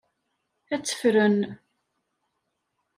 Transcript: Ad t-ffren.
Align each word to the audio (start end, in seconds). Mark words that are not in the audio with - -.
Ad 0.73 0.81
t-ffren. 0.83 1.39